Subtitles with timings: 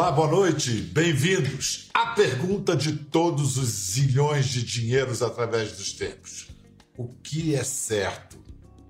[0.00, 1.90] Olá, boa noite, bem-vindos.
[1.92, 6.48] A pergunta de todos os zilhões de dinheiros através dos tempos:
[6.96, 8.38] o que é certo?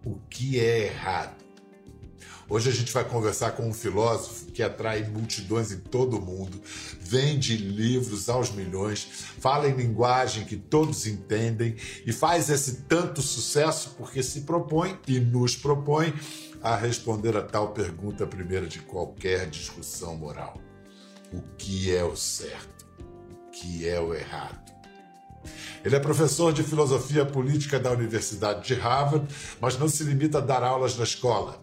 [0.05, 1.35] O que é errado?
[2.49, 6.63] Hoje a gente vai conversar com um filósofo que atrai multidões em todo o mundo,
[7.01, 9.09] vende livros aos milhões,
[9.41, 11.75] fala em linguagem que todos entendem
[12.07, 16.15] e faz esse tanto sucesso porque se propõe e nos propõe
[16.63, 20.70] a responder a tal pergunta primeira de qualquer discussão moral:
[21.33, 22.87] o que é o certo?
[22.99, 24.71] O que é o errado?
[25.85, 29.27] Ele é professor de filosofia política da Universidade de Harvard,
[29.61, 31.63] mas não se limita a dar aulas na escola.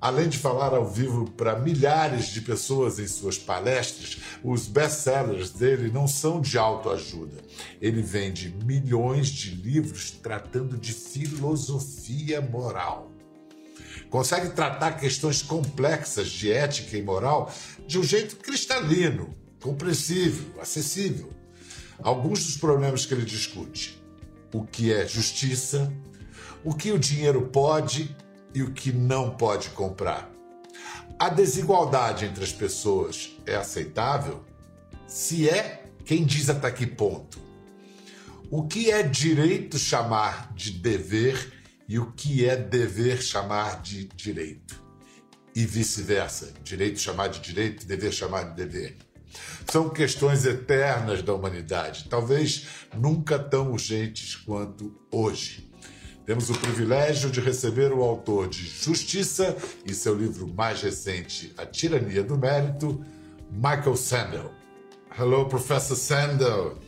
[0.00, 5.90] Além de falar ao vivo para milhares de pessoas em suas palestras, os best-sellers dele
[5.90, 7.38] não são de autoajuda.
[7.80, 13.15] Ele vende milhões de livros tratando de filosofia moral.
[14.10, 17.52] Consegue tratar questões complexas de ética e moral
[17.86, 21.30] de um jeito cristalino, compreensível, acessível.
[22.02, 24.00] Alguns dos problemas que ele discute:
[24.52, 25.92] o que é justiça,
[26.64, 28.14] o que o dinheiro pode
[28.54, 30.30] e o que não pode comprar.
[31.18, 34.44] A desigualdade entre as pessoas é aceitável?
[35.06, 37.38] Se é, quem diz até que ponto?
[38.50, 41.55] O que é direito chamar de dever
[41.88, 44.82] e o que é dever chamar de direito?
[45.54, 48.96] E vice-versa, direito chamar de direito, dever chamar de dever.
[49.66, 55.70] São questões eternas da humanidade, talvez nunca tão urgentes quanto hoje.
[56.24, 61.64] Temos o privilégio de receber o autor de Justiça e seu livro mais recente, A
[61.64, 63.04] Tirania do Mérito,
[63.50, 64.52] Michael Sandel.
[65.16, 66.78] Hello, Professor Sandel.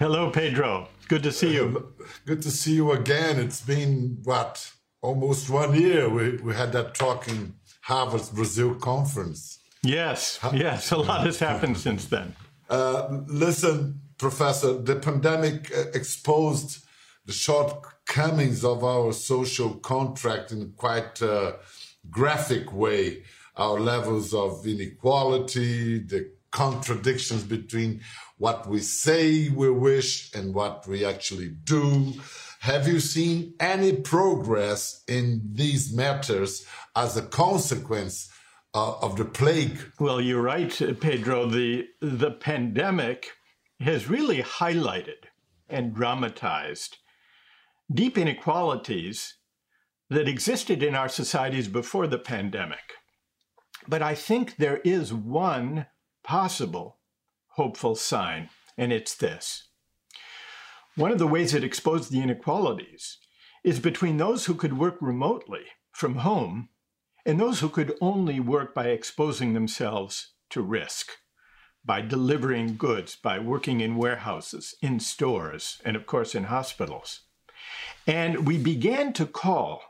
[0.00, 0.88] Hello, Pedro.
[1.08, 1.94] Good to see you.
[2.26, 3.40] Good to see you again.
[3.40, 4.70] It's been, what,
[5.00, 6.08] almost one year.
[6.08, 9.58] We, we had that talk in Harvard's Brazil conference.
[9.82, 10.92] Yes, yes.
[10.92, 12.36] A lot has happened since then.
[12.68, 16.84] Uh, listen, Professor, the pandemic uh, exposed
[17.24, 21.56] the shortcomings of our social contract in quite a
[22.10, 23.22] graphic way.
[23.56, 28.02] Our levels of inequality, the contradictions between
[28.38, 32.14] what we say we wish and what we actually do.
[32.60, 36.66] Have you seen any progress in these matters
[36.96, 38.30] as a consequence
[38.74, 39.78] uh, of the plague?
[40.00, 41.46] Well, you're right, Pedro.
[41.46, 43.32] The the pandemic
[43.80, 45.26] has really highlighted
[45.68, 46.98] and dramatized
[47.92, 49.34] deep inequalities
[50.10, 52.94] that existed in our societies before the pandemic.
[53.86, 55.86] But I think there is one
[56.24, 56.97] possible
[57.58, 59.64] hopeful sign, and it's this.
[60.94, 63.18] One of the ways it exposed the inequalities
[63.64, 66.68] is between those who could work remotely from home
[67.26, 71.10] and those who could only work by exposing themselves to risk,
[71.84, 77.22] by delivering goods, by working in warehouses, in stores, and of course in hospitals.
[78.06, 79.82] And we began to call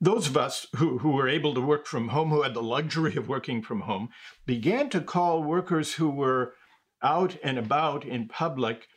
[0.00, 3.16] those of us who, who were able to work from home, who had the luxury
[3.16, 4.10] of working from home,
[4.46, 6.54] began to call workers who were
[7.04, 8.88] out and about in public,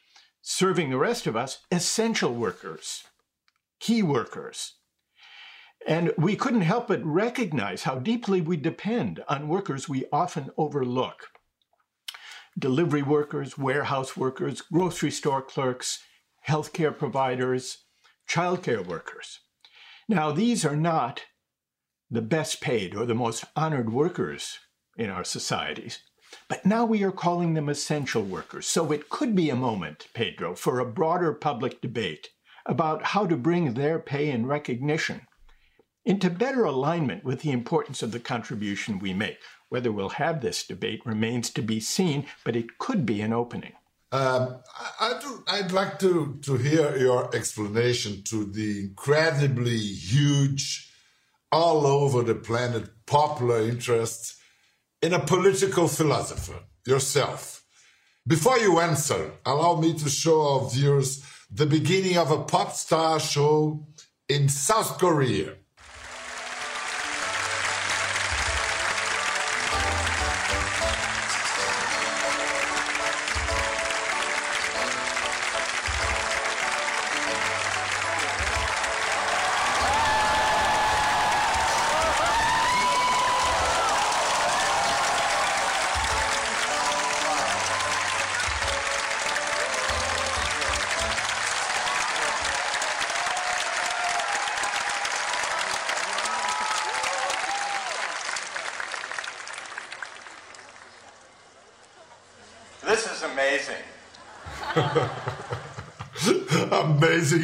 [0.42, 3.04] serving the rest of us, essential workers,
[3.80, 4.74] key workers.
[5.86, 11.28] And we couldn't help but recognize how deeply we depend on workers we often overlook
[12.58, 16.04] delivery workers, warehouse workers, grocery store clerks,
[16.48, 17.84] healthcare providers,
[18.28, 19.40] childcare workers.
[20.10, 21.24] Now, these are not
[22.10, 24.60] the best paid or the most honored workers
[24.98, 26.00] in our societies,
[26.48, 28.68] but now we are calling them essential workers.
[28.68, 32.30] So it could be a moment, Pedro, for a broader public debate
[32.66, 35.28] about how to bring their pay and recognition
[36.06, 39.40] into better alignment with the importance of the contribution we make.
[39.70, 43.74] Whether we'll have this debate remains to be seen, but it could be an opening.
[44.14, 44.60] Um,
[45.02, 50.90] I, would like to, to hear your explanation to the incredibly huge,
[51.52, 54.38] all over the planet, popular interest
[55.02, 57.64] in a political philosopher, yourself.
[58.26, 63.20] Before you answer, allow me to show our viewers the beginning of a pop star
[63.20, 63.88] show
[64.28, 65.56] in South Korea.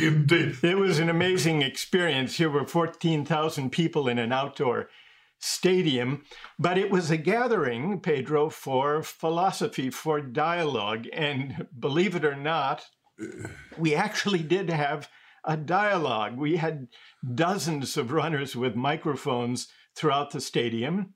[0.07, 0.57] Indeed.
[0.63, 2.37] It was an amazing experience.
[2.37, 4.89] Here were 14,000 people in an outdoor
[5.39, 6.23] stadium,
[6.57, 11.07] but it was a gathering, Pedro, for philosophy, for dialogue.
[11.11, 12.85] And believe it or not,
[13.77, 15.09] we actually did have
[15.43, 16.37] a dialogue.
[16.37, 16.87] We had
[17.35, 21.13] dozens of runners with microphones throughout the stadium,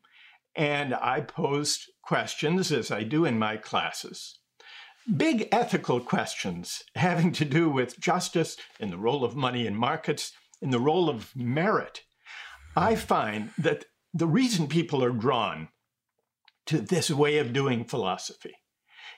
[0.56, 4.40] and I posed questions as I do in my classes.
[5.16, 10.34] Big ethical questions having to do with justice and the role of money in markets
[10.62, 12.02] and the role of merit.
[12.76, 15.70] I find that the reason people are drawn
[16.66, 18.56] to this way of doing philosophy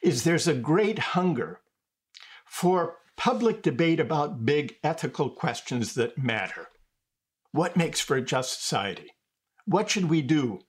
[0.03, 1.62] is there's a great hunger
[2.45, 6.68] for public debate about big ethical questions that matter.
[7.51, 9.12] What makes for a just society?
[9.65, 10.59] What should we do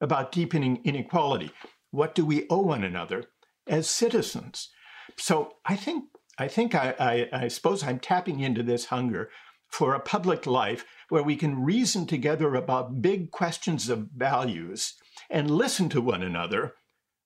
[0.00, 1.50] about deepening inequality?
[1.90, 3.24] What do we owe one another
[3.66, 4.68] as citizens?
[5.16, 6.04] So I think
[6.38, 9.28] I think I, I, I suppose I'm tapping into this hunger
[9.68, 14.94] for a public life where we can reason together about big questions of values
[15.30, 16.74] and listen to one another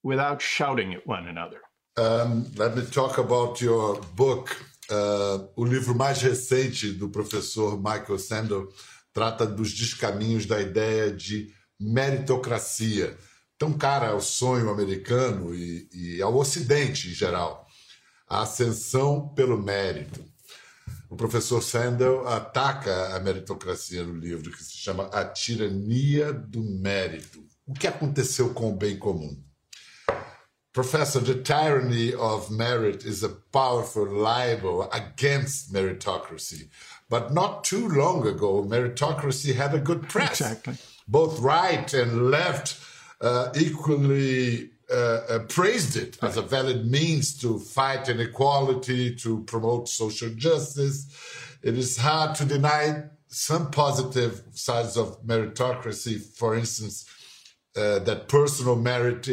[0.03, 1.61] without shouting at one another.
[1.97, 4.57] Um, let me talk about your book.
[4.89, 8.69] Uh, o livro mais recente do professor Michael Sandel
[9.13, 11.51] trata dos descaminhos da ideia de
[11.81, 13.17] meritocracia,
[13.59, 17.67] tão cara ao sonho americano e, e ao Ocidente em geral.
[18.29, 20.25] A ascensão pelo mérito.
[21.09, 27.45] O professor Sandel ataca a meritocracia no livro, que se chama A Tirania do Mérito.
[27.65, 29.41] O que aconteceu com o bem comum?
[30.73, 36.69] Professor, the tyranny of merit is a powerful libel against meritocracy.
[37.09, 40.41] But not too long ago, meritocracy had a good press.
[40.41, 40.77] Exactly.
[41.09, 42.77] Both right and left
[43.21, 50.31] uh, equally uh, praised it as a valid means to fight inequality, to promote social
[50.31, 51.07] justice.
[51.63, 56.21] It is hard to deny some positive sides of meritocracy.
[56.21, 57.05] For instance,
[57.77, 59.29] uh, that personal merit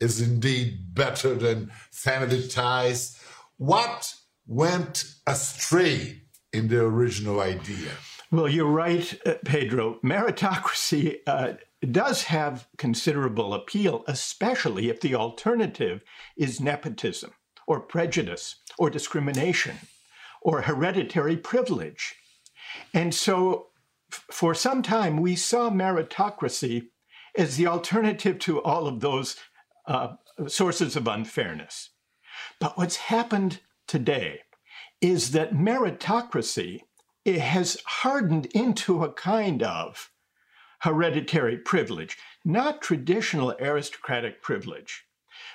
[0.00, 3.18] is indeed better than family ties.
[3.56, 4.14] What
[4.46, 6.22] went astray
[6.52, 7.90] in the original idea?
[8.30, 9.98] Well, you're right, uh, Pedro.
[10.04, 16.02] Meritocracy uh, does have considerable appeal, especially if the alternative
[16.36, 17.32] is nepotism
[17.66, 19.76] or prejudice or discrimination
[20.42, 22.14] or hereditary privilege.
[22.92, 23.68] And so,
[24.30, 26.88] for some time, we saw meritocracy
[27.36, 29.36] as the alternative to all of those
[29.86, 30.14] uh,
[30.46, 31.90] sources of unfairness.
[32.58, 34.40] But what's happened today
[35.00, 36.80] is that meritocracy
[37.24, 40.10] it has hardened into a kind of
[40.80, 45.04] hereditary privilege, not traditional aristocratic privilege,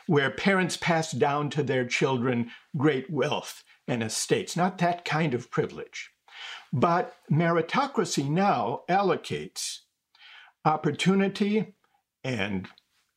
[0.08, 5.52] where parents pass down to their children great wealth and estates, not that kind of
[5.52, 6.12] privilege.
[6.72, 9.80] But meritocracy now allocates
[10.66, 11.76] opportunity
[12.24, 12.68] and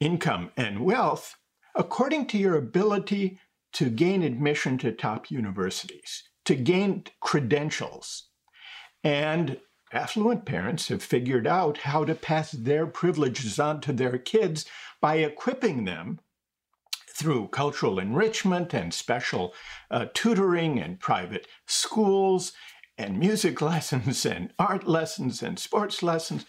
[0.01, 1.37] income and wealth
[1.75, 3.39] according to your ability
[3.73, 8.29] to gain admission to top universities, to gain credentials.
[9.05, 9.61] And
[9.93, 14.65] affluent parents have figured out how to pass their privileges on to their kids
[15.01, 16.21] by equipping them
[17.09, 19.55] through cultural enrichment and special
[19.91, 22.53] uh, tutoring and private schools
[22.99, 26.45] and music lessons and art lessons and sports lessons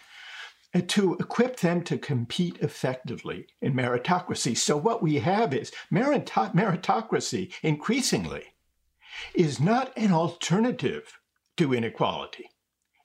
[0.87, 4.55] to equip them to compete effectively in meritocracy.
[4.55, 8.43] So, what we have is meritocracy increasingly
[9.33, 11.19] is not an alternative
[11.55, 12.49] to inequality.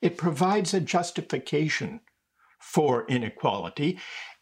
[0.03, 2.01] It provides a justification
[2.59, 3.99] for inequality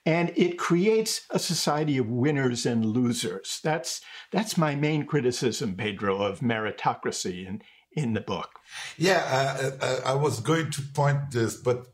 [0.06, 3.60] and it creates a society of winners and losers.
[3.62, 4.00] That's
[4.32, 7.62] that's my main criticism, Pedro, of meritocracy in
[7.92, 8.50] in the book.
[8.96, 11.86] Yeah, uh, uh, I was going to point this, but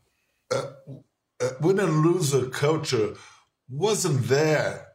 [0.53, 0.71] uh,
[1.41, 3.15] uh, winner loser culture
[3.69, 4.87] wasn't there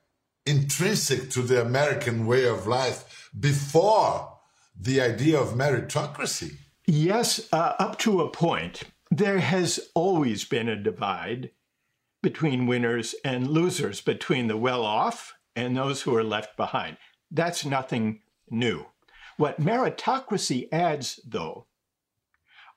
[0.46, 4.38] intrinsic to the American way of life before
[4.78, 6.56] the idea of meritocracy.
[6.86, 8.82] Yes, uh, up to a point.
[9.10, 11.50] There has always been a divide
[12.22, 16.96] between winners and losers, between the well off and those who are left behind.
[17.30, 18.86] That's nothing new.
[19.36, 21.66] What meritocracy adds, though,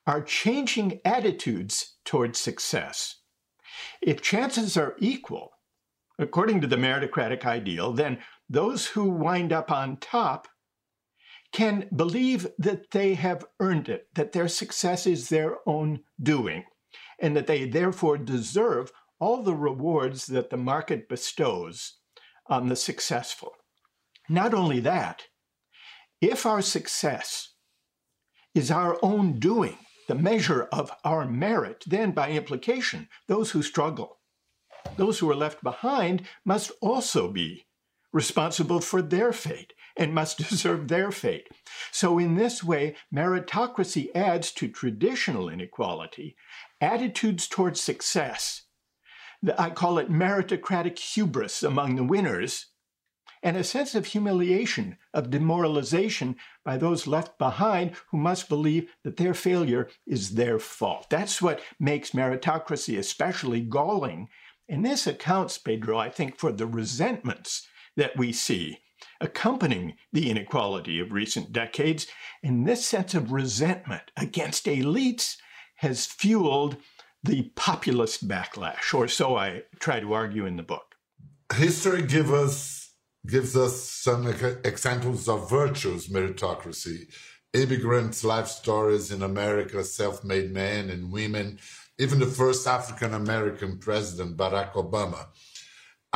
[0.06, 3.16] are changing attitudes towards success.
[4.00, 5.52] If chances are equal,
[6.18, 10.48] according to the meritocratic ideal, then those who wind up on top
[11.52, 16.64] can believe that they have earned it, that their success is their own doing,
[17.18, 21.98] and that they therefore deserve all the rewards that the market bestows
[22.46, 23.52] on the successful.
[24.28, 25.24] Not only that,
[26.20, 27.54] if our success
[28.54, 34.18] is our own doing, the measure of our merit, then by implication, those who struggle,
[34.96, 37.66] those who are left behind must also be
[38.12, 41.48] responsible for their fate and must deserve their fate.
[41.90, 46.36] So, in this way, meritocracy adds to traditional inequality
[46.80, 48.62] attitudes towards success.
[49.58, 52.66] I call it meritocratic hubris among the winners
[53.42, 59.18] and a sense of humiliation, of demoralization by those left behind who must believe that
[59.18, 61.08] their failure is their fault.
[61.10, 64.28] That's what makes meritocracy especially galling.
[64.68, 68.80] And this accounts, Pedro, I think, for the resentments that we see
[69.20, 72.06] accompanying the inequality of recent decades.
[72.42, 75.36] And this sense of resentment against elites
[75.76, 76.76] has fueled
[77.22, 80.94] the populist backlash, or so I try to argue in the book.
[81.54, 82.86] History give us
[83.26, 84.26] gives us some
[84.64, 87.12] examples of virtues meritocracy,
[87.52, 91.58] immigrants' life stories in America, self made men and women,
[91.98, 95.26] even the first African American president, Barack Obama.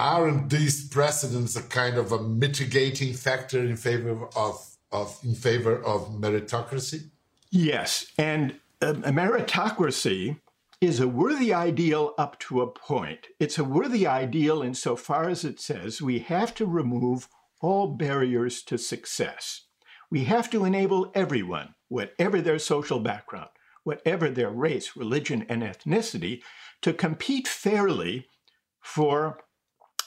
[0.00, 5.76] Aren't these precedents a kind of a mitigating factor in favor of, of in favor
[5.76, 7.10] of meritocracy?
[7.50, 10.40] Yes, and uh, meritocracy
[10.80, 13.26] is a worthy ideal up to a point.
[13.38, 17.28] It's a worthy ideal insofar as it says we have to remove
[17.60, 19.66] all barriers to success.
[20.10, 23.50] We have to enable everyone, whatever their social background,
[23.84, 26.40] whatever their race, religion, and ethnicity,
[26.80, 28.28] to compete fairly
[28.80, 29.40] for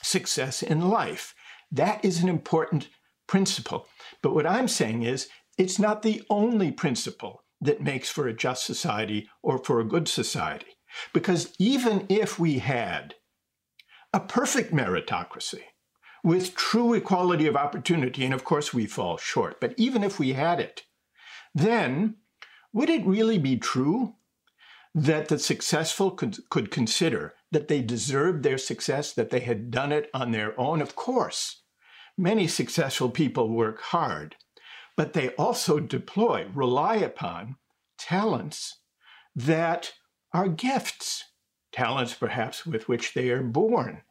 [0.04, 1.34] success in life.
[1.72, 2.90] That is an important
[3.28, 3.88] principle.
[4.22, 8.66] But what I'm saying is, it's not the only principle that makes for a just
[8.66, 10.78] society or for a good society.
[11.14, 13.16] Because even if we had
[14.14, 15.62] a perfect meritocracy
[16.24, 20.34] with true equality of opportunity, and of course we fall short, but even if we
[20.34, 20.84] had it,
[21.56, 22.16] then
[22.72, 24.16] would it really be true
[24.96, 29.92] that the successful could, could consider that they deserved their success, that they had done
[29.92, 30.82] it on their own?
[30.82, 31.62] Of course,
[32.18, 34.36] many successful people work hard,
[34.96, 37.56] but they also deploy, rely upon
[37.98, 38.80] talents
[39.36, 39.94] that
[40.34, 41.24] are gifts,
[41.72, 44.02] talents perhaps with which they are born.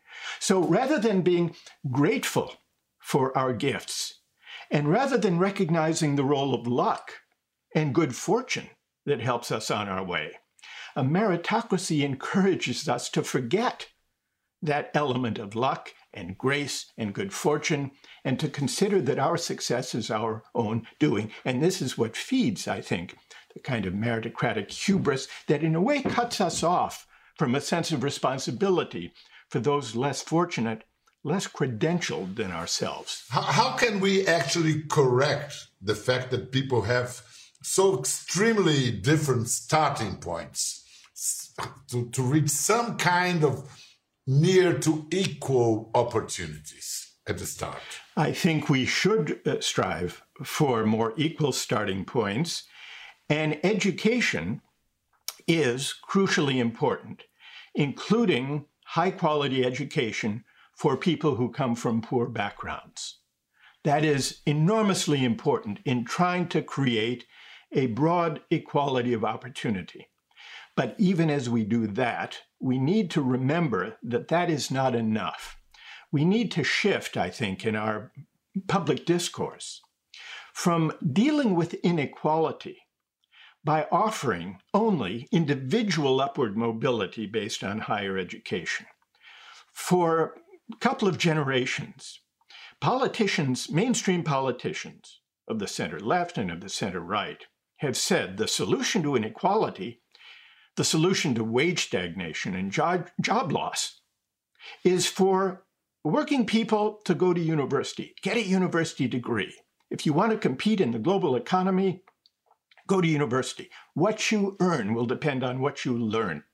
[0.40, 1.54] So rather than being
[1.90, 2.54] grateful
[2.98, 4.20] for our gifts,
[4.70, 7.12] and rather than recognizing the role of luck
[7.74, 8.70] and good fortune
[9.06, 10.32] that helps us on our way,
[10.96, 13.88] a meritocracy encourages us to forget
[14.62, 17.90] that element of luck and grace and good fortune,
[18.24, 21.30] and to consider that our success is our own doing.
[21.44, 23.16] And this is what feeds, I think,
[23.54, 27.06] the kind of meritocratic hubris that, in a way, cuts us off
[27.38, 29.12] from a sense of responsibility
[29.48, 30.84] for those less fortunate,
[31.24, 33.24] less credentialed than ourselves.
[33.30, 37.22] How, how can we actually correct the fact that people have
[37.62, 40.81] so extremely different starting points
[41.88, 43.68] to, to reach some kind of
[44.26, 47.82] near to equal opportunities at the start?
[48.16, 52.64] I think we should uh, strive for more equal starting points.
[53.28, 54.60] And education
[55.46, 57.24] is crucially important,
[57.74, 60.44] including high quality education
[60.76, 63.18] for people who come from poor backgrounds.
[63.84, 67.24] That is enormously important in trying to create
[67.72, 70.08] a broad equality of opportunity.
[70.82, 75.56] But even as we do that, we need to remember that that is not enough.
[76.10, 78.10] We need to shift, I think, in our
[78.66, 79.80] public discourse
[80.52, 82.78] from dealing with inequality
[83.62, 88.86] by offering only individual upward mobility based on higher education.
[89.72, 90.34] For
[90.72, 92.18] a couple of generations,
[92.80, 97.46] politicians, mainstream politicians of the center left and of the center right,
[97.76, 100.01] have said the solution to inequality,
[100.76, 104.00] the solution to wage stagnation and job, job loss,
[104.84, 105.64] is for
[106.04, 109.54] working people to go to university, get a university degree.
[109.90, 112.02] If you want to compete in the global economy,
[112.86, 113.70] Go to university.
[113.94, 116.44] What you earn will depend on what you learn.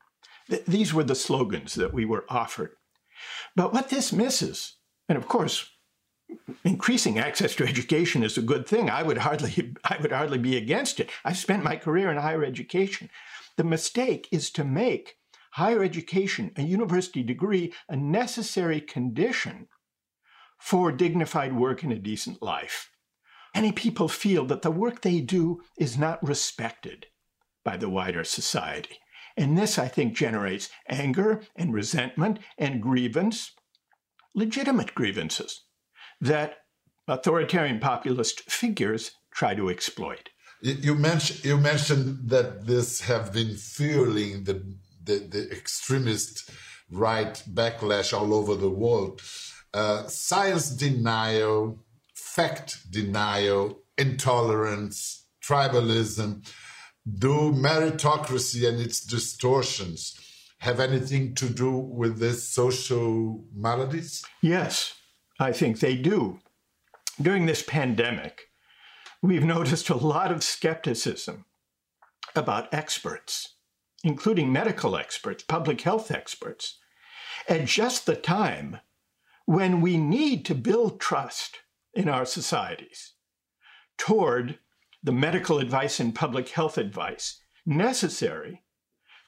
[0.48, 2.72] Th- these were the slogans that we were offered.
[3.56, 4.76] But what this misses,
[5.08, 5.70] and of course,
[6.64, 8.90] increasing access to education is a good thing.
[8.90, 11.10] I would hardly, I would hardly be against it.
[11.24, 13.10] I spent my career in higher education.
[13.58, 15.16] The mistake is to make
[15.54, 19.66] higher education, a university degree, a necessary condition
[20.60, 22.88] for dignified work and a decent life.
[23.56, 27.06] Many people feel that the work they do is not respected
[27.64, 29.00] by the wider society.
[29.36, 33.50] And this, I think, generates anger and resentment and grievance,
[34.36, 35.64] legitimate grievances
[36.20, 36.58] that
[37.08, 40.28] authoritarian populist figures try to exploit.
[40.60, 44.64] You mentioned you mentioned that this have been fueling the,
[45.04, 46.50] the, the extremist
[46.90, 49.22] right backlash all over the world.
[49.72, 51.84] Uh, science denial,
[52.14, 56.44] fact denial, intolerance, tribalism.
[57.08, 60.18] Do meritocracy and its distortions
[60.58, 64.24] have anything to do with these social maladies?
[64.42, 64.94] Yes,
[65.38, 66.40] I think they do.
[67.20, 68.47] During this pandemic,
[69.22, 71.44] we've noticed a lot of skepticism
[72.34, 73.56] about experts,
[74.04, 76.78] including medical experts, public health experts,
[77.48, 78.78] at just the time
[79.46, 81.58] when we need to build trust
[81.94, 83.14] in our societies
[83.96, 84.58] toward
[85.02, 88.62] the medical advice and public health advice necessary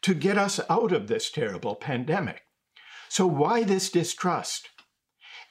[0.03, 2.43] to get us out of this terrible pandemic.
[3.09, 4.69] So, why this distrust?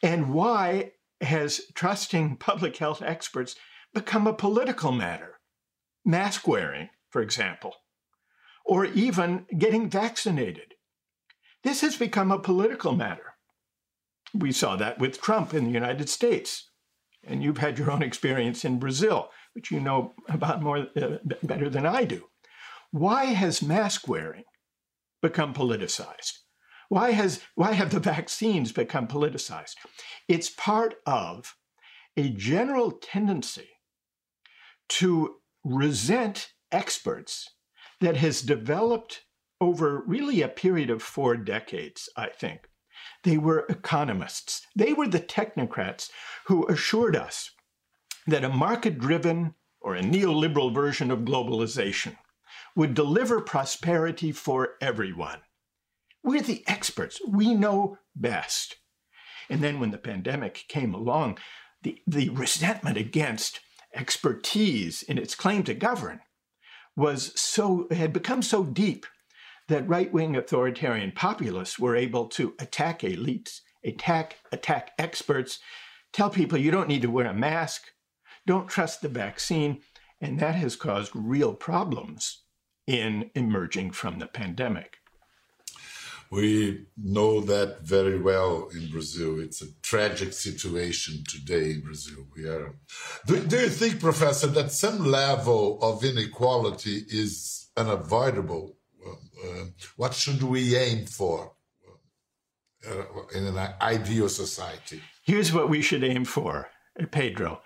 [0.01, 3.55] And why has trusting public health experts
[3.93, 5.39] become a political matter?
[6.05, 7.75] Mask wearing, for example,
[8.65, 10.75] or even getting vaccinated.
[11.63, 13.33] This has become a political matter.
[14.33, 16.69] We saw that with Trump in the United States.
[17.23, 21.69] And you've had your own experience in Brazil, which you know about more uh, better
[21.69, 22.25] than I do.
[22.91, 24.45] Why has mask wearing
[25.21, 26.39] become politicized?
[26.87, 29.75] Why, has, why have the vaccines become politicized?
[30.27, 31.55] It's part of
[32.15, 33.69] a general tendency
[34.89, 37.49] to resent experts
[38.01, 39.21] that has developed
[39.61, 42.67] over really a period of four decades, I think.
[43.23, 44.65] They were economists.
[44.75, 46.09] They were the technocrats
[46.47, 47.51] who assured us
[48.27, 52.17] that a market driven or a neoliberal version of globalization
[52.75, 55.39] would deliver prosperity for everyone.
[56.23, 57.21] We're the experts.
[57.27, 58.77] We know best.
[59.49, 61.39] And then when the pandemic came along,
[61.81, 63.61] the, the resentment against
[63.93, 66.19] expertise in its claim to govern
[66.95, 69.05] was so had become so deep
[69.67, 75.59] that right-wing authoritarian populists were able to attack elites, attack attack experts,
[76.11, 77.83] tell people you don't need to wear a mask,
[78.45, 79.81] don't trust the vaccine,
[80.19, 82.43] and that has caused real problems
[82.87, 84.97] in emerging from the pandemic.
[86.31, 89.39] We know that very well in Brazil.
[89.39, 92.27] It's a tragic situation today in Brazil.
[92.35, 92.75] We are.
[93.25, 98.75] Do, do you think, Professor, that some level of inequality is unavoidable?
[99.07, 99.65] Uh,
[99.95, 101.53] what should we aim for
[102.87, 105.01] uh, in an ideal society?
[105.23, 106.69] Here's what we should aim for,
[107.11, 107.61] Pedro.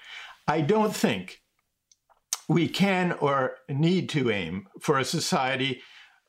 [0.48, 1.42] I don't think
[2.48, 5.82] we can or need to aim for a society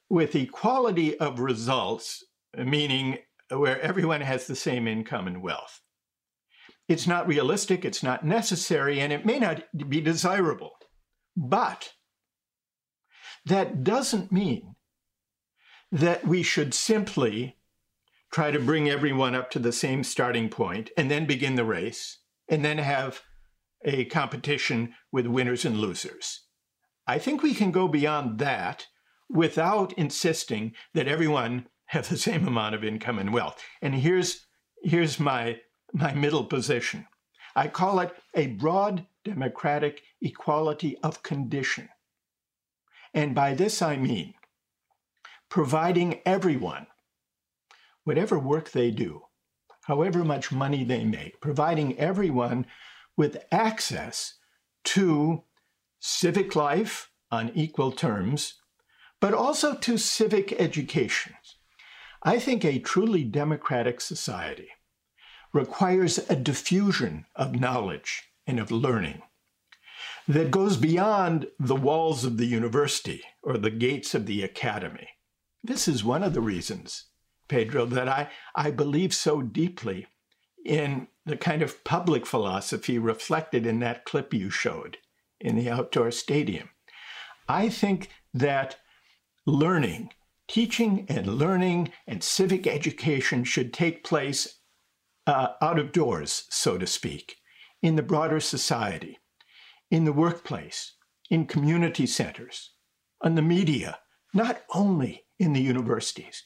[0.09, 2.25] with equality of results,
[2.57, 3.19] meaning
[3.51, 5.81] where everyone has the same income and wealth.
[6.89, 10.73] It's not realistic, it's not necessary, and it may not be desirable.
[11.37, 11.93] But
[13.47, 14.75] that doesn't mean
[15.91, 17.57] that we should simply
[18.33, 22.19] try to bring everyone up to the same starting point and then begin the race
[22.49, 23.23] and then have
[23.85, 26.41] a competition with winners and losers.
[27.07, 28.87] I think we can go beyond that
[29.29, 33.63] without insisting that everyone have the same amount of income and wealth.
[33.83, 34.47] And here's,
[34.83, 35.61] here's my,
[35.93, 37.07] my middle position.
[37.57, 41.89] I call it a broad democratic equality of condition.
[43.13, 44.35] And by this I mean
[45.49, 46.87] providing everyone,
[48.03, 49.23] whatever work they do,
[49.85, 52.67] however much money they make, providing everyone
[53.17, 54.35] with access
[54.83, 55.45] to
[56.01, 58.55] civic life on equal terms,
[59.21, 61.35] but also to civic education.
[62.23, 64.69] I think a truly democratic society
[65.53, 69.23] requires a diffusion of knowledge and of learning
[70.27, 75.09] that goes beyond the walls of the university or the gates of the academy.
[75.63, 77.07] This is one of the reasons,
[77.49, 80.07] Pedro, that I, I believe so deeply
[80.65, 84.99] in the kind of public philosophy reflected in that clip you showed
[85.41, 86.71] in the outdoor stadium.
[87.49, 88.77] I think that
[89.47, 90.11] learning,
[90.49, 94.61] teaching and learning and civic education should take place
[95.27, 97.37] uh, out of doors, so to speak,
[97.83, 99.19] in the broader society,
[99.91, 100.95] in the workplace,
[101.31, 102.71] in community centers,
[103.21, 103.99] on the media,
[104.33, 106.45] not only in the universities.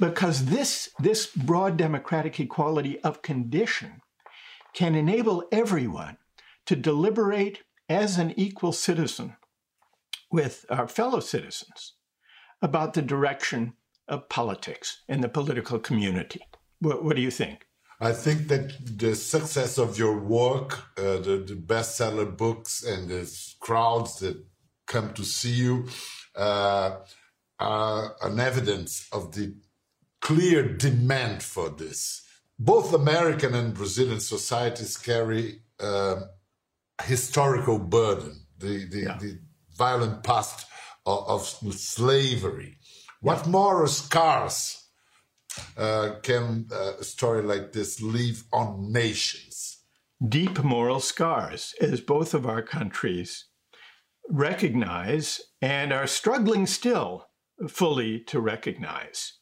[0.00, 4.00] Because this, this broad democratic equality of condition
[4.74, 6.18] can enable everyone
[6.66, 9.36] to deliberate as an equal citizen
[10.30, 11.94] with our fellow citizens
[12.64, 13.74] about the direction
[14.08, 16.40] of politics and the political community.
[16.80, 17.66] What, what do you think?
[18.00, 23.22] I think that the success of your work, uh, the, the bestseller books, and the
[23.60, 24.36] crowds that
[24.86, 25.88] come to see you
[26.36, 26.96] uh,
[27.60, 29.54] are an evidence of the
[30.20, 32.22] clear demand for this.
[32.58, 36.16] Both American and Brazilian societies carry uh,
[37.04, 39.18] historical burden, the, the, yeah.
[39.20, 39.38] the
[39.76, 40.66] violent past
[41.06, 41.28] of,
[41.62, 42.78] of slavery.
[43.20, 44.88] What moral scars
[45.76, 49.78] uh, can uh, a story like this leave on nations?
[50.26, 53.46] Deep moral scars, as both of our countries
[54.28, 57.26] recognize and are struggling still
[57.68, 59.34] fully to recognize.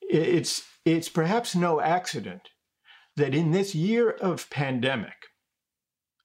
[0.00, 2.42] It's, it's perhaps no accident
[3.16, 5.26] that in this year of pandemic,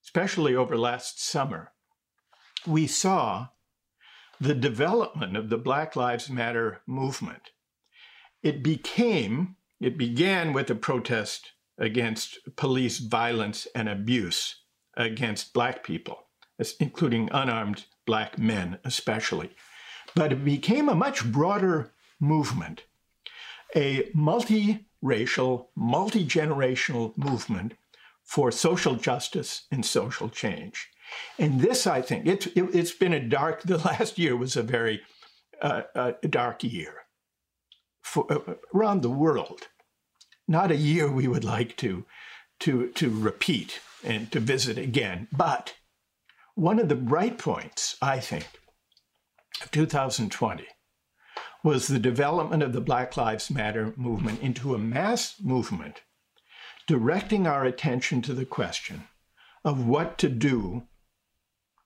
[0.06, 1.72] especially over last summer,
[2.68, 3.48] we saw
[4.44, 7.52] the development of the Black Lives Matter movement.
[8.42, 14.58] It became, it began with a protest against police violence and abuse
[14.98, 16.26] against Black people,
[16.82, 19.52] including unarmed Black men especially.
[20.14, 22.84] But it became a much broader movement,
[23.74, 27.76] a multi-racial, multi-generational movement
[28.26, 30.90] for social justice and social change.
[31.38, 34.64] And this, I think, it, it, has been a dark, the last year was a
[34.64, 35.02] very
[35.62, 37.04] uh, uh, dark year
[38.02, 39.68] for, uh, around the world.
[40.48, 42.06] Not a year we would like to,
[42.62, 45.28] to, to repeat and to visit again.
[45.32, 45.76] But
[46.56, 48.48] one of the bright points, I think,
[49.62, 50.66] of 2020
[51.64, 56.02] was the development of the Black Lives Matter movement into a mass movement
[56.88, 59.08] directing our attention to the question
[59.64, 60.84] of what to do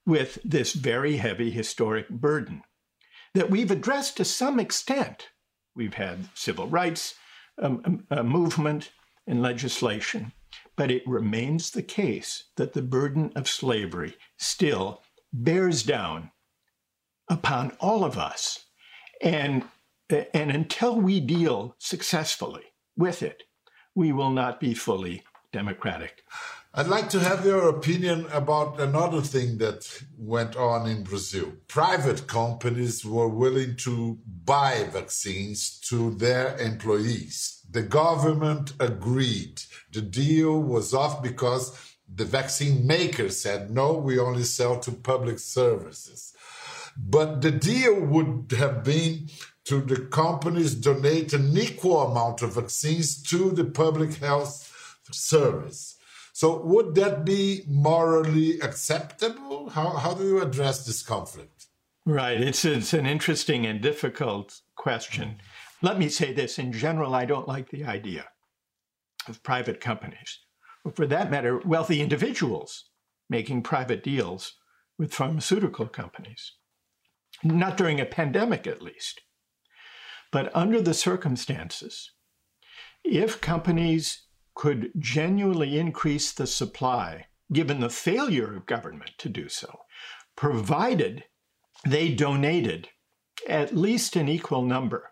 [0.07, 2.63] with this very heavy historic burden
[3.33, 5.27] that we've addressed to some extent.
[5.75, 7.15] We've had civil rights
[7.61, 8.91] um, um, movement
[9.27, 10.31] and legislation,
[10.77, 16.31] but it remains the case that the burden of slavery still bears down
[17.29, 18.65] upon all of us.
[19.21, 19.65] And,
[20.09, 22.63] and until we deal successfully
[22.95, 23.43] with it,
[23.93, 26.23] we will not be fully democratic.
[26.79, 31.53] I'd like to have your opinion about another thing that went on in Brazil.
[31.67, 37.63] Private companies were willing to buy vaccines to their employees.
[37.67, 39.63] The government agreed.
[39.91, 41.75] The deal was off because
[42.13, 46.35] the vaccine maker said, no, we only sell to public services.
[46.95, 49.31] But the deal would have been
[49.63, 54.71] to the companies donate an equal amount of vaccines to the public health
[55.11, 55.96] service.
[56.37, 59.71] So would that be morally acceptable?
[59.71, 61.65] How, how do you address this conflict?
[62.05, 62.39] Right.
[62.39, 65.41] It's, it's an interesting and difficult question.
[65.81, 68.25] Let me say this in general, I don't like the idea
[69.27, 70.37] of private companies,
[70.85, 72.91] or for that matter, wealthy individuals
[73.31, 74.57] making private deals
[74.99, 76.51] with pharmaceutical companies.
[77.43, 79.21] Not during a pandemic, at least.
[80.31, 82.11] But under the circumstances,
[83.03, 84.26] if companies
[84.57, 89.81] could genuinely increase the supply, given the failure of government to do so,
[90.35, 91.23] provided
[91.85, 92.89] they donated
[93.47, 95.11] at least an equal number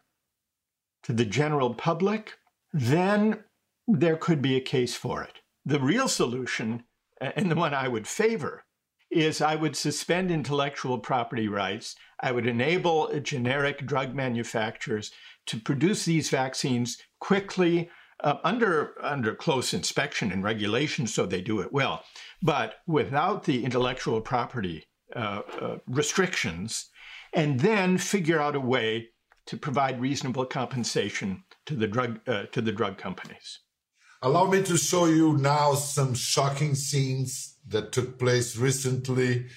[1.04, 2.34] to the general public,
[2.74, 3.44] then
[3.88, 5.42] there could be a case for it.
[5.64, 6.86] The real solution,
[7.22, 8.66] and the one I would favor,
[9.12, 11.96] is I would suspend intellectual property rights.
[12.20, 15.12] I would enable generic drug manufacturers
[15.46, 21.60] to produce these vaccines quickly uh, under under close inspection and regulation, so they do
[21.60, 22.04] it well.
[22.41, 26.89] But without the intellectual property uh, uh, restrictions,
[27.34, 29.10] and then figure out a way
[29.47, 33.60] to provide reasonable compensation to the drug uh, to the drug companies.
[34.21, 39.47] Allow me to show you now some shocking scenes that took place recently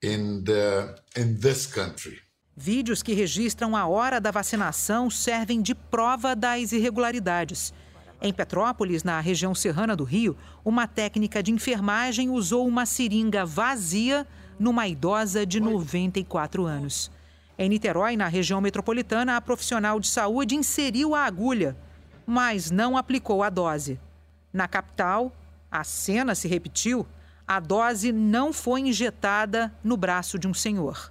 [0.00, 2.18] in the in this country.
[2.62, 7.72] Vídeos que registram a hora da vacinação servem de prova das irregularidades.
[8.20, 14.26] Em Petrópolis, na região serrana do Rio, uma técnica de enfermagem usou uma seringa vazia
[14.58, 17.10] numa idosa de 94 anos.
[17.56, 21.74] Em Niterói, na região metropolitana, a profissional de saúde inseriu a agulha,
[22.26, 23.98] mas não aplicou a dose.
[24.52, 25.32] Na capital,
[25.70, 27.06] a cena se repetiu.
[27.48, 31.10] A dose não foi injetada no braço de um senhor.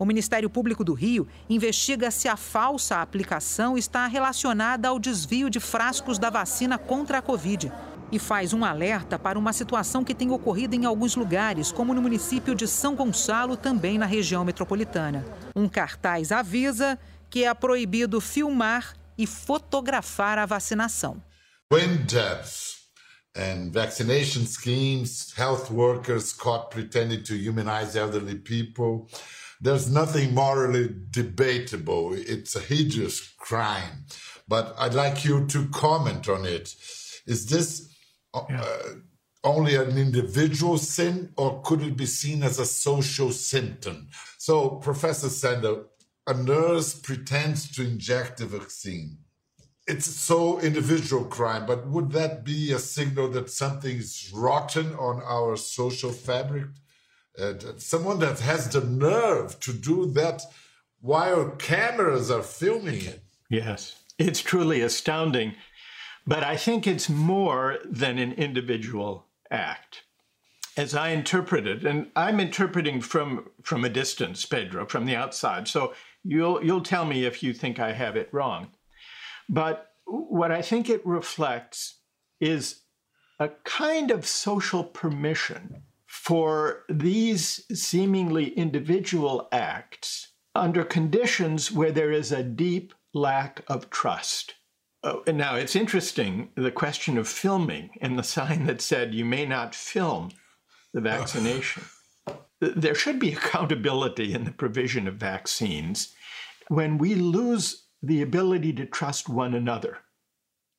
[0.00, 5.60] O Ministério Público do Rio investiga se a falsa aplicação está relacionada ao desvio de
[5.60, 7.70] frascos da vacina contra a Covid
[8.10, 12.00] e faz um alerta para uma situação que tem ocorrido em alguns lugares, como no
[12.00, 15.22] município de São Gonçalo, também na região metropolitana.
[15.54, 21.22] Um cartaz avisa que é proibido filmar e fotografar a vacinação.
[23.36, 29.06] And vaccination schemes, health workers caught pretending to humanize elderly people.
[29.60, 32.14] There's nothing morally debatable.
[32.14, 34.06] It's a hideous crime.
[34.48, 36.74] But I'd like you to comment on it.
[37.26, 37.94] Is this
[38.32, 38.46] uh,
[39.44, 44.08] only an individual sin, or could it be seen as a social symptom?
[44.38, 45.84] So, Professor Sandel,
[46.26, 49.18] a nurse pretends to inject a vaccine.
[49.86, 55.56] It's so individual crime, but would that be a signal that something's rotten on our
[55.56, 56.68] social fabric?
[57.40, 60.42] Uh, someone that has the nerve to do that
[61.00, 63.22] while cameras are filming it.
[63.48, 65.54] Yes, it's truly astounding.
[66.26, 70.02] But I think it's more than an individual act.
[70.76, 75.66] As I interpret it, and I'm interpreting from, from a distance, Pedro, from the outside.
[75.66, 78.68] So you'll, you'll tell me if you think I have it wrong.
[79.48, 81.96] But what I think it reflects
[82.38, 82.82] is
[83.38, 92.32] a kind of social permission for these seemingly individual acts under conditions where there is
[92.32, 94.54] a deep lack of trust.
[95.04, 99.46] Oh, now, it's interesting the question of filming and the sign that said you may
[99.46, 100.32] not film
[100.92, 101.84] the vaccination.
[102.60, 106.12] there should be accountability in the provision of vaccines
[106.66, 109.98] when we lose the ability to trust one another,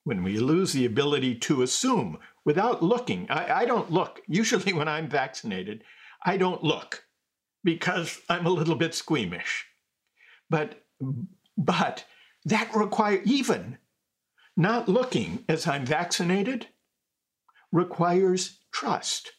[0.03, 3.27] when we lose the ability to assume without looking.
[3.29, 4.21] I, I don't look.
[4.27, 5.83] Usually, when I'm vaccinated,
[6.25, 7.03] I don't look
[7.63, 9.65] because I'm a little bit squeamish.
[10.49, 10.83] But,
[11.57, 12.05] but
[12.45, 13.77] that requires, even
[14.57, 16.67] not looking as I'm vaccinated,
[17.71, 19.31] requires trust.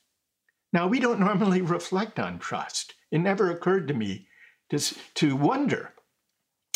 [0.73, 2.95] Now, we don't normally reflect on trust.
[3.11, 4.29] It never occurred to me
[4.71, 4.79] to,
[5.15, 5.95] to wonder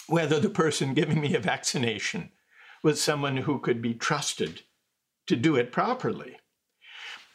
[0.07, 2.31] whether the person giving me a vaccination
[2.83, 4.63] was someone who could be trusted
[5.27, 6.37] to do it properly.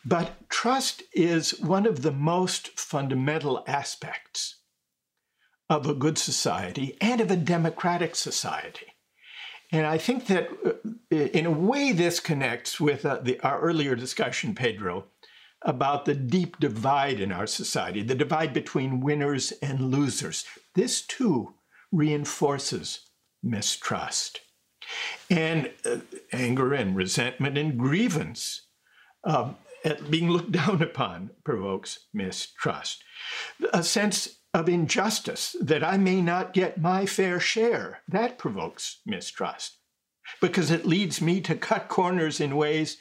[0.04, 4.58] But trust is one of the most fundamental aspects
[5.69, 8.88] of a good society and of a democratic society.
[9.71, 13.95] And I think that uh, in a way this connects with uh, the, our earlier
[13.95, 15.06] discussion, Pedro,
[15.62, 20.43] about the deep divide in our society, the divide between winners and losers.
[20.73, 21.54] This too
[21.91, 23.01] reinforces
[23.43, 24.41] mistrust.
[25.30, 25.97] And uh,
[26.32, 28.63] anger and resentment and grievance
[29.23, 33.04] um, at being looked down upon provokes mistrust.
[33.73, 38.01] A sense of injustice, that I may not get my fair share.
[38.08, 39.77] That provokes mistrust
[40.41, 42.97] because it leads me to cut corners in ways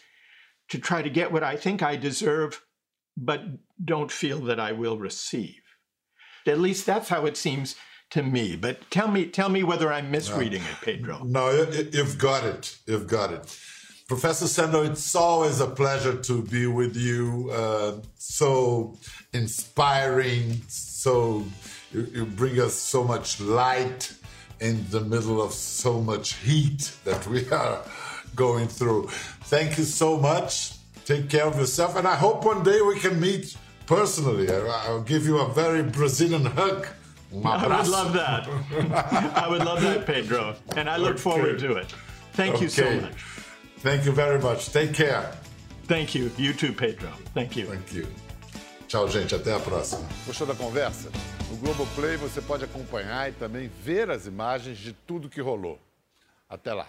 [0.68, 2.64] to try to get what I think I deserve,
[3.16, 3.42] but
[3.84, 5.60] don't feel that I will receive.
[6.46, 7.74] At least that's how it seems
[8.10, 8.56] to me.
[8.56, 10.68] But tell me, tell me whether I'm misreading no.
[10.68, 11.24] it, Pedro.
[11.24, 11.50] No,
[11.92, 12.76] you've got it.
[12.86, 13.58] You've got it.
[14.08, 17.48] Professor Sandel, it's always a pleasure to be with you.
[17.52, 18.98] Uh, so
[19.32, 21.44] inspiring, so
[21.92, 24.12] you, you bring us so much light
[24.58, 27.82] in the middle of so much heat that we are
[28.34, 29.06] going through.
[29.44, 30.72] Thank you so much.
[31.04, 34.48] Take care of yourself, and I hope one day we can meet personally.
[34.50, 36.86] I'll give you a very Brazilian hug.
[37.32, 38.48] I would love that.
[39.36, 41.20] I would love that, Pedro, and I look okay.
[41.20, 41.94] forward to it.
[42.32, 42.64] Thank okay.
[42.64, 43.22] you so much.
[43.78, 44.72] Thank you very much.
[44.72, 45.32] Take care.
[45.84, 46.30] Thank you.
[46.36, 47.10] You too, Pedro.
[47.32, 47.66] Thank you.
[47.66, 48.06] Thank you.
[48.88, 49.34] Tchau, gente.
[49.34, 50.04] Até a próxima.
[50.26, 51.10] Gostou da conversa?
[51.48, 55.78] No Globoplay você pode acompanhar e também ver as imagens de tudo que rolou.
[56.48, 56.88] Até lá.